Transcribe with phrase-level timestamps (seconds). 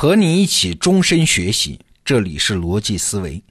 [0.00, 3.44] 和你一起终身学习，这里是逻辑思维。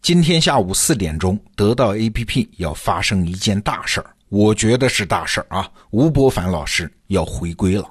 [0.00, 5.70] 今天下午四点钟，得到 APP 要发生一件大事儿，我觉得是大事儿啊！
[5.90, 7.86] 吴伯凡老师要回归了。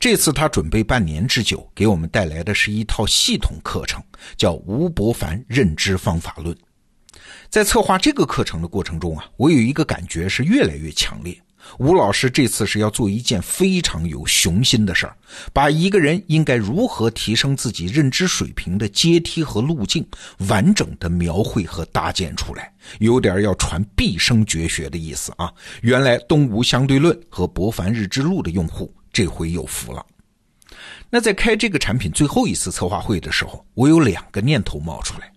[0.00, 4.02] 这次他准备半年之久，给我们带来的是一套系统课程，
[4.36, 6.52] 叫《吴伯凡认知方法论》。
[7.48, 11.40] 在策划这个课程的过程中啊，我有一个感觉是越来越强烈。
[11.78, 15.16] 吴老师这次是要做一件非常有雄心的事儿，
[15.52, 20.06] 把一个人应该如何提升自己认知水平的阶梯和路径，
[20.48, 25.52] 完整的描绘和搭建出来，有点要传毕生绝学的意思啊！
[25.82, 30.04] 原来东吴相对论和博凡日之路的用户这回有福了。
[31.10, 35.32] 那在开这个产品最后一次策划会的时候，我有两个念头冒出来。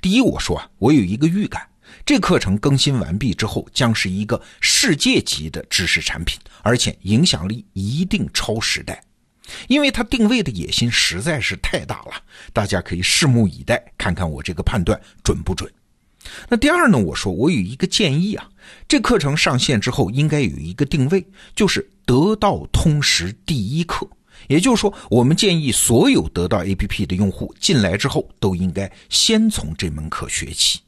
[0.00, 1.62] 第一，我说啊，我有一个预感。
[2.04, 9.02] 这课程更新完毕之后，将是一个世界级的知识产品，而且影响力一定超时代，
[9.68, 12.22] 因为它定位的野心实在是太大了。
[12.52, 15.72] 大家可以拭目以待，看看我这个判断准不准。
[16.48, 16.98] 那第二呢？
[16.98, 18.48] 我说我有一个建议啊，
[18.88, 24.08] 这课程上线之后应该有一个定位，就是得道通识第一课。
[24.48, 30.80] 也就是说，我们建议所有得到 APP 的用户进来之后，都应该先从这门课学起。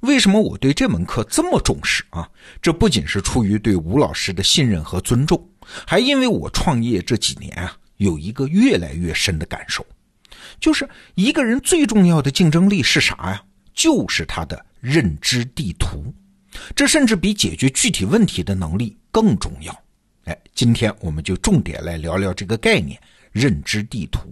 [0.00, 2.28] 为什么我对这门课这么重视啊？
[2.60, 5.48] 这不仅是出于对吴老师的信任和尊重，
[5.86, 9.84] 还因为我创业这几年啊，有一个越来越深的感受，
[10.58, 13.42] 就是一个人最重要的竞争力是啥呀？
[13.72, 16.12] 就是他的认知地图，
[16.74, 19.74] 这甚至比解决具体问题的能力更重要。
[20.24, 23.00] 哎，今天我们就重点来聊聊这个概念——
[23.32, 24.30] 认知地图。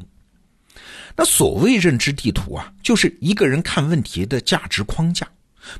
[1.20, 5.26] 那所谓认知地图啊，就是一个人看问题的价值框架，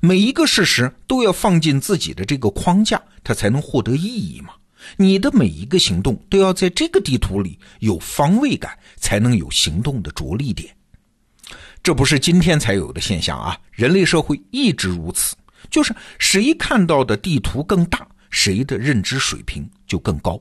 [0.01, 4.55] 每一个事实都要放进自己的这个框架，它才能获得意义嘛。
[4.97, 10.75] 你的每一个行动都要在这个地图里有方位感，才能有行动的着力点。
[11.85, 15.37] 这不是今天才有的现象啊，人类社会一直如此，
[15.71, 20.41] 就是谁看到的地图更大，谁的认知水平就更高。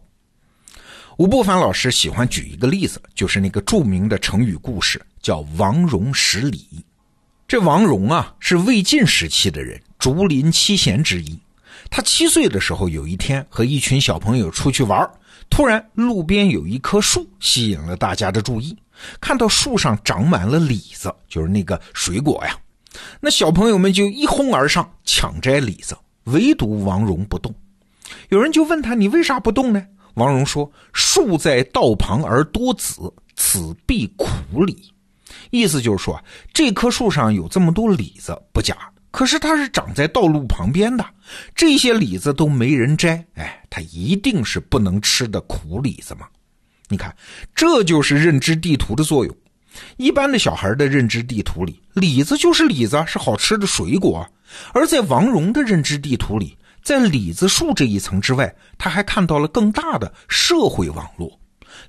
[1.17, 6.67] 吴伯凡老师喜欢举一个例子，就是那个著名的成语故事，叫“王戎十里”。
[7.47, 11.35] 这王戎啊，是魏晋时期的人，竹林七贤之一。
[11.89, 15.09] 他七岁的时候，有一天和一群小朋友出去玩，
[15.49, 18.77] 突然路边有一棵树吸引了大家的注意。
[19.19, 22.55] 看到树上长满了李子，就是那个水果呀，
[23.19, 27.51] 那小朋友们就一哄而上抢摘李子，唯独王戎不动。
[28.29, 29.83] 有人就问他：“你为啥不动呢？”
[30.17, 34.91] 王戎说：“树在道旁而多子，此必苦李。”
[35.51, 36.19] 意思就是说，
[36.51, 38.75] 这棵树上有这么多李子不假，
[39.11, 41.05] 可是它是长在道路旁边的，
[41.55, 46.27] 这些李子都没人摘，哎，它一定是不能吃的苦李子嘛。
[46.89, 47.15] 你看，
[47.53, 49.35] 这就是认知地图的作用。
[49.97, 54.25] 一般的小孩的认知地图里，李子就是李子，是好吃的水果；
[54.73, 61.37] 而在王戎的认知地图里，在李子树这一层之外，他还看到了更大的社会网络。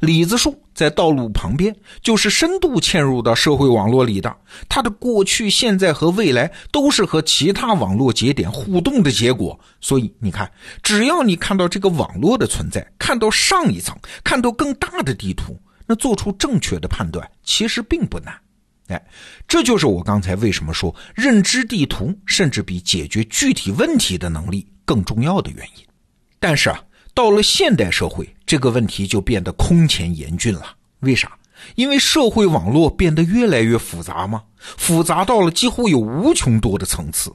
[0.01, 1.73] 李子树在道路旁边，
[2.03, 4.37] 就是深度嵌入到社会网络里的。
[4.69, 9.57] 它的过去、现在和未来都是和其他网络节点互动的结果。
[9.81, 10.51] 所以你看，
[10.83, 15.57] 只要你看到这个网络的存在，看到上一层，看到更大的地图，
[15.87, 18.37] 那做出正确的判断其实并不难。
[18.89, 19.01] 哎，
[19.47, 24.67] 这就是我刚才为什么说认知地图甚至比解决具体问题的能力。
[24.89, 25.85] 更重要的原因，
[26.41, 26.81] 但是啊，
[27.13, 30.75] 到了现代社会，这个问题就变得空前严峻了。
[31.01, 31.31] 为啥？
[31.75, 34.43] 因为社会网络变得越来越复杂吗？
[34.57, 37.31] 复杂到了几乎有无穷多的层次，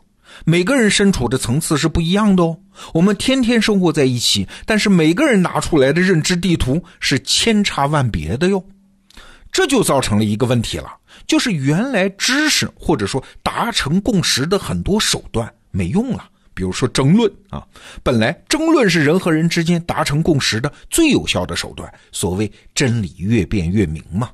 [0.46, 2.58] 每个人身处的层次是不一样的哦。
[2.92, 8.66] 我们天天生活在一起，但是每个人拿出来的认知地图是千差万别的哟。
[9.52, 10.92] 这就造成了一个问题了，
[11.28, 16.30] 就是原来知识或者说达成共识的很多手段没用了。
[16.54, 17.66] 比如说争论啊，
[18.04, 24.30] 本来争论是人和人之间达成共识的最有效的手段，所谓真理越辩越明嘛。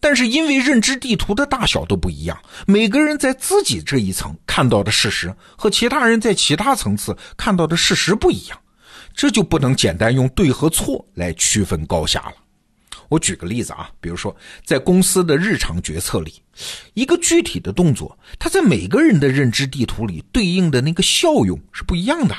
[0.00, 8.58] 但是因为认知地图的大小都不一样，每个人在自己这一层看到的事实和其他人在其他层次看到的事实不一样，
[9.14, 12.34] 这就不能简单用对和错来区分高下了。
[13.08, 14.34] 我举个例子啊，比如说
[14.64, 16.34] 在公司的日常决策里，
[16.94, 22.34] 一个具体的动作，它在每个人的认知地图里对应的那个效用是不一样的。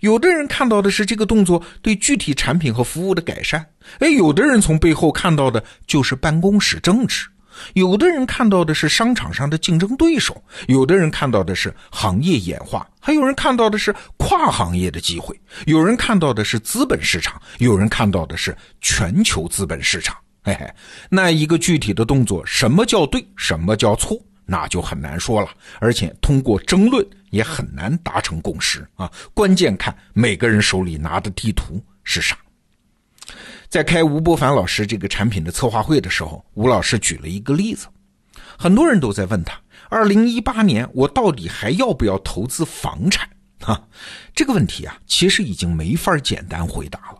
[0.00, 3.64] 有的人看到的是这个动作对具体产品和服务的改善，
[4.00, 7.28] 哎，有的人从背后看到的就是办公室政治。
[7.74, 20.16] 有的人看到的是商场上的竞争对手，有的人看到的是行业演化，还有人看到的是跨行业的机会，有人看到的是资本市场，有人看到的是全球资本市场。
[20.42, 20.66] 嘿嘿，
[21.10, 25.48] 那一个具体的动作，什么叫对，什么叫错，那就很难说了。
[25.78, 29.10] 而且通过争论也很难达成共识啊。
[29.34, 32.38] 关键看每个人手里拿的地图是啥。
[33.68, 37.86] 在开吴伯凡老师这个产品的策划会的时候，吴老师举了一个例子，
[38.58, 39.60] 很多人都在问他：
[39.90, 43.28] 二零一八年我到底还要不要投资房产？
[43.60, 43.86] 哈，
[44.34, 47.18] 这个问题啊，其实已经没法简单回答了。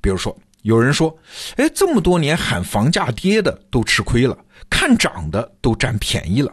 [0.00, 1.16] 比如说，有人说
[1.56, 4.38] ：“哎，这么多年喊房价跌的都吃亏了，
[4.70, 6.52] 看涨的都占便宜了。”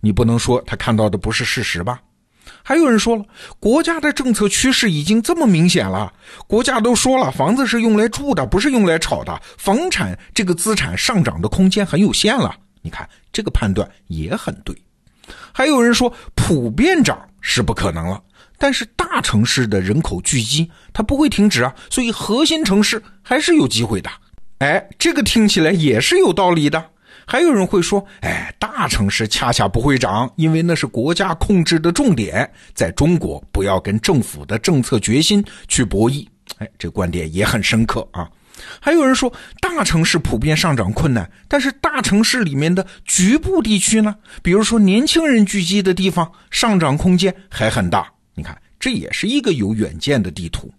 [0.00, 2.00] 你不能说他看到的不是事实吧？
[2.66, 3.22] 还有人说了，
[3.60, 6.10] 国家的政策趋势已经这么明显了，
[6.46, 12.56] 国家都说了，房子是用来住的，不是用来炒的，房产这个资产上涨的空间很有限了。
[12.80, 14.74] 你看这个判断也很对。
[15.52, 18.18] 还有人说，普遍涨是不可能了。
[18.56, 24.08] 但是大城市的人口聚集，它不会停止啊，所以核心城市还是有机会的。
[24.60, 26.82] 哎，这个听起来也是有道理的。
[27.26, 36.26] 还有人会说，哎，大城市恰恰不会涨，因为那是国家控制的重点，在中国不要跟政府的政策决心去博弈。
[36.58, 38.28] 哎，这观点也很深刻啊。
[38.80, 48.06] 还有人说，大城市普遍上涨困难，但是大城市里面的局部地区呢，比如说年轻人聚集的地方，上涨空间还很大。
[48.34, 50.72] 你看，这也是一个有远见的地图。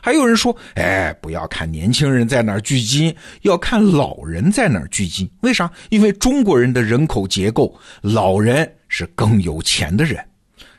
[0.00, 5.30] 还有人说：“哎，不要看年轻人在哪儿聚集，要看老人在哪儿聚集。
[5.40, 5.70] 为啥？
[5.90, 10.24] 因为中国人的人口结构，老人是更有钱的人。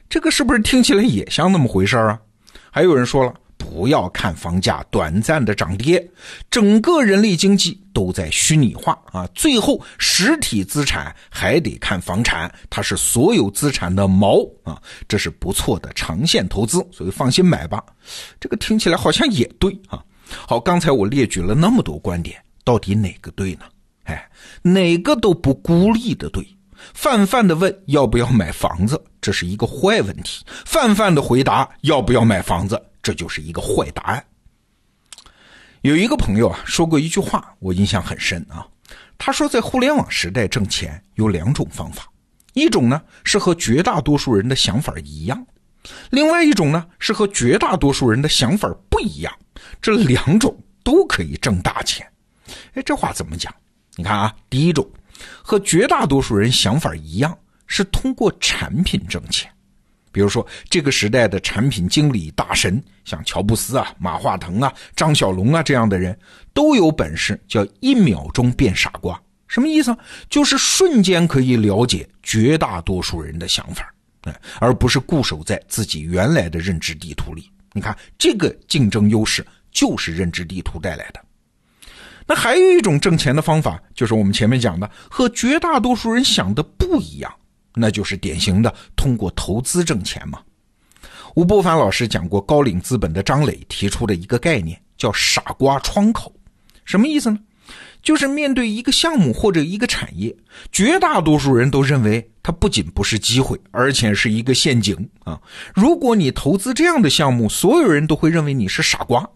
[0.10, 2.20] 这个是不是听起来也像那么回事啊？”
[2.72, 3.34] 还有人说了。
[3.74, 6.08] 不要看房价短暂的涨跌，
[6.52, 9.28] 整个人类经济都在虚拟化啊！
[9.34, 14.80] 最后实体资产还得看房产，它是所有资产的锚啊！
[15.08, 17.84] 这是不错的长线投资，所以放心买吧。
[18.40, 20.04] 这个听起来好像也对啊。
[20.48, 23.62] 好，刚才我列举了那么多观点，到底哪个对呢？
[24.04, 24.30] 哎，
[24.62, 26.48] 哪个都不孤立的对。
[26.94, 32.80] 泛泛的问要不要买房子，这是一个坏问题；泛泛的回答要不要买房子。
[33.04, 34.26] 这就是一个坏答案。
[35.82, 38.66] 有一个朋友啊说过一句话，我印象很深啊。
[39.18, 42.10] 他说，在互联网时代挣钱有两种方法，
[42.54, 45.46] 一种呢是和绝大多数人的想法一样，
[46.10, 49.34] 另外一种呢是和绝大多数人的想法不一样。
[49.82, 52.06] 这两种都可以挣大钱。
[52.74, 53.54] 哎，这话怎么讲？
[53.96, 54.90] 你看啊，第一种
[55.42, 59.50] 和绝大多数人想法一样，是通过产品挣钱。
[60.14, 66.18] 比如说，这个时代的产品经理大神，像乔布斯啊、马化腾啊、张小龙啊这样的人，
[66.54, 69.20] 都有本事叫一秒钟变傻瓜。
[69.48, 69.98] 什么意思啊？
[70.30, 77.52] 就是瞬间可以了解绝大多数人的想法，哎，而不是固守在自己原来的认知地图里。
[77.72, 81.20] 你看，这个竞争优势就是认知地图带来的。
[82.26, 87.34] 那还有一种挣钱的方法，就是我们前面讲的，和绝大多数人想的不一样。
[87.76, 90.40] 那就是典型的通过投资挣钱嘛。
[91.36, 96.32] 吴伯凡老师讲过，高瓴资本的张磊提出的一个概念叫“傻瓜窗口”，
[96.86, 97.40] 什么意思呢？
[98.04, 100.36] 就是面对一个项目或者一个产业，
[100.74, 105.40] 绝大多数人都认为它不仅不是机会，而且是一个陷阱啊！
[105.74, 109.28] 如果你投资这样的项目，所有人都会认为你是傻瓜。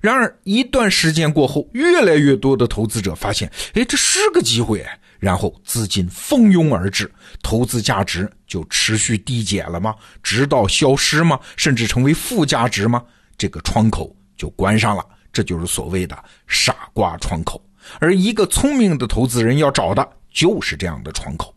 [0.00, 4.84] 然而一段时间过后，越来越多的投资者发现，哎，这是个机会。
[5.22, 7.08] 然后资金蜂拥而至，
[7.44, 9.94] 投资价值就持续递减了吗？
[10.20, 11.38] 直到消失吗？
[11.56, 13.00] 甚至成为负价值吗？
[13.38, 15.06] 这个窗口就关上了。
[15.32, 17.64] 这就是所谓的傻瓜窗口。
[18.00, 21.54] 而一个聪明的投资人要找的就是这样的窗口。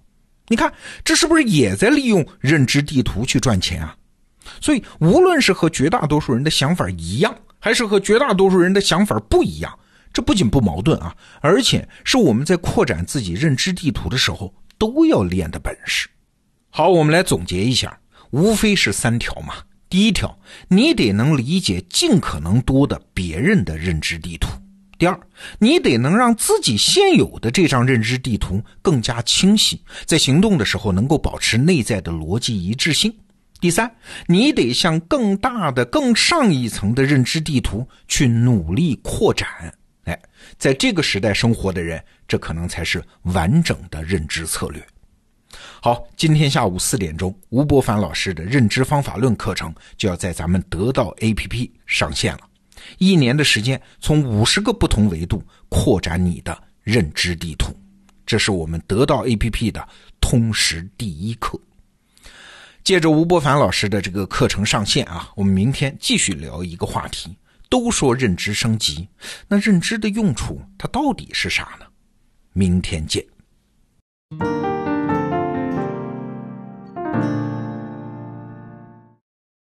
[0.47, 0.71] 你看，
[1.03, 3.95] 这是不是也在利用认知地图去赚钱啊？
[4.61, 9.75] 所以，无论是和绝大多数人的想法一样，还是和绝大多数人的想法不一样。
[10.15, 16.07] 这不仅不矛盾啊，而且是我们在扩展自己认知地图的时候都要练的本事。
[16.69, 17.99] 好，我们来总结一下，
[18.31, 19.55] 无非是三条嘛。
[19.89, 24.47] 第一条，你得能理解尽可能多的别人的认知地图；
[24.97, 25.19] 第二，
[25.59, 33.11] 你得能让自己现有的这张认知地图更加清晰，在行动的时候能够保持内在的逻辑一致性；
[33.59, 33.93] 第三，
[34.27, 39.47] 你得向更大的、更上一层的认知地图去努力扩展。
[40.05, 40.19] 哎，
[40.57, 44.83] 在这个时代生活的人，这可能才是完整的认知策略。
[45.81, 52.41] 好，今天下午四点钟，吴伯凡老师的认知方法论课程就要在咱们得到 APP 上线了。
[52.97, 57.75] 一年的时间，从五十个不同维度扩展你的认知地图，
[58.25, 59.87] 这是我们得到 APP 的
[60.19, 61.59] 通识第一课。
[62.83, 67.35] 借着吴伯凡老师的这个课程上线啊，我们明天继续聊一个话题。
[67.69, 69.07] 都说认知升级
[69.47, 71.85] 那认知的用处它到底是啥呢？
[72.53, 73.25] 明天见。